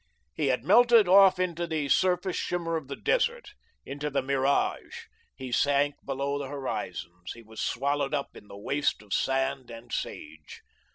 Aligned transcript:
He 0.33 0.47
had 0.47 0.63
melted 0.63 1.07
off 1.07 1.37
into 1.37 1.67
the 1.67 1.87
surface 1.87 2.35
shimmer 2.35 2.75
of 2.75 2.87
the 2.87 2.95
desert, 2.95 3.53
into 3.85 4.09
the 4.09 4.23
mirage; 4.23 5.01
he 5.35 5.51
sank 5.51 5.93
below 6.03 6.39
the 6.39 6.47
horizons; 6.47 7.33
he 7.35 7.43
was 7.43 7.61
swallowed 7.61 8.15
up 8.15 8.35
in 8.35 8.47
the 8.47 8.57
waste 8.57 9.03
of 9.03 9.13
sand 9.13 9.69
and 9.69 9.93
sage. 9.93 10.63